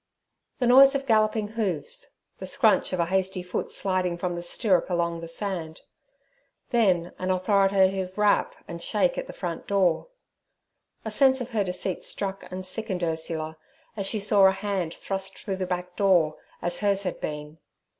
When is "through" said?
15.37-15.57